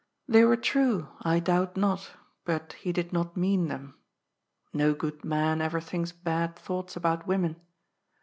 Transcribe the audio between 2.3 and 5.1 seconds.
but he did not mean them. Ko